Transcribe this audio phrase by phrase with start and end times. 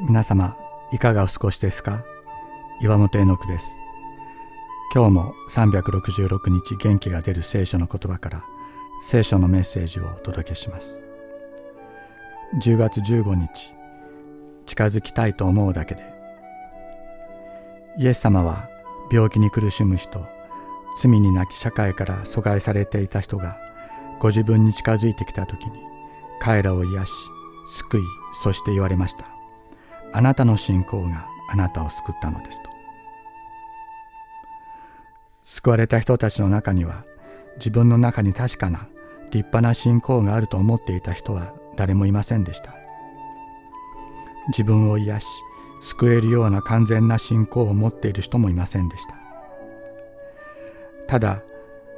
[0.00, 0.56] 皆様
[0.92, 2.04] いかがお過ごしですか？
[2.80, 3.76] 岩本絵の句です。
[4.92, 8.44] 今日も366日元気が出る聖書の言葉から
[9.00, 11.00] 聖書のメッセージをお届けします。
[12.60, 13.48] 10月15日
[14.66, 16.02] 近づきたいと思うだけで
[17.96, 18.68] イエス様は
[19.12, 20.26] 病気に苦しむ人
[21.00, 23.58] 罪になき社会から阻害されていた人が
[24.18, 25.72] ご自分に近づいてきた時に
[26.40, 27.12] 彼らを癒し
[27.76, 28.00] 救い
[28.32, 29.33] そして言われました。
[30.16, 32.70] あなたの信仰があなたを救ったのですと。
[35.42, 37.04] 救われた人たちの中には
[37.56, 38.86] 自分の中に確かな
[39.32, 42.76] 立派な信仰があると思っていた人は誰もいませんでした。
[44.48, 45.26] 自分を癒し
[45.80, 49.16] 救えるような完全な信仰を持っている人もいませんでした。
[51.08, 51.42] ただ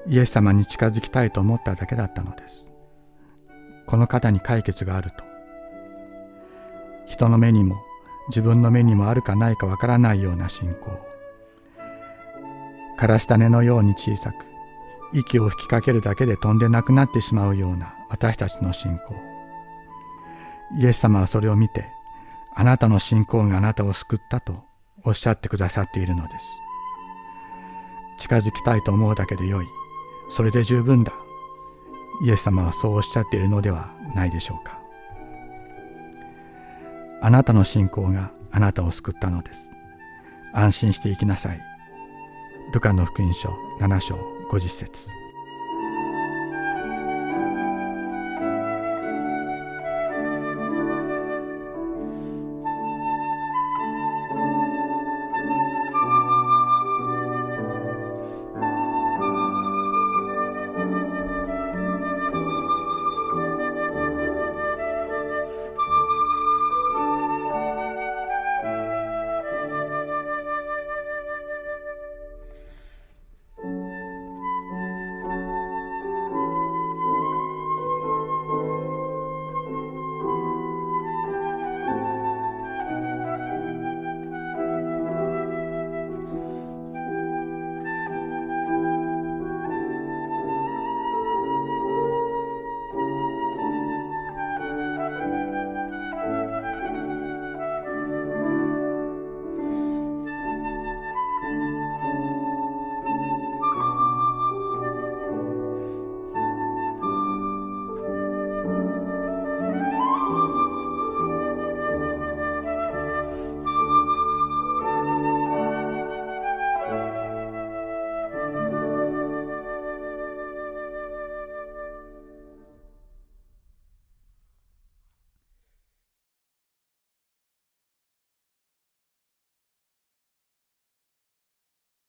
[0.09, 2.67] イエス様に近づきたいと思っただけだったのです。
[3.87, 5.23] この方に解決があると。
[7.05, 7.77] 人の目にも
[8.29, 10.99] 自分の目にもあるかないかわからないような信仰。
[12.97, 14.47] からした根のように小さく
[15.13, 19.15] 息を吹きかけるだけで飛んでなくなってしまうような私たちの信仰。
[20.79, 21.87] イエス様はそれを見て
[22.55, 24.65] あなたの信仰があなたを救ったと
[25.05, 26.45] おっしゃってくださっているのです。
[28.19, 29.67] 近づきたいと思うだけでよい。
[30.31, 31.13] それで十分だ。
[32.25, 34.76] イエス様はそうおっしゃっているのではないでしょうか。
[37.21, 39.73] あなたの信仰があなたを救ったのです。
[40.53, 41.61] 安心していきなさい。
[42.73, 43.51] ルカの福音書
[43.81, 44.17] 7章
[44.51, 45.11] 50節